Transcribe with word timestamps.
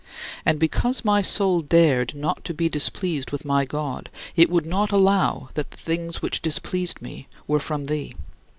And, 0.47 0.57
because 0.57 1.05
my 1.05 1.21
soul 1.21 1.61
dared 1.61 2.15
not 2.15 2.57
be 2.57 2.67
displeased 2.69 3.29
with 3.29 3.45
my 3.45 3.65
God, 3.65 4.09
it 4.35 4.49
would 4.49 4.65
not 4.65 4.91
allow 4.91 5.49
that 5.53 5.69
the 5.69 5.77
things 5.77 6.23
which 6.23 6.41
displeased 6.41 7.03
me 7.03 7.27
were 7.45 7.59
from 7.59 7.85
thee. 7.85 8.15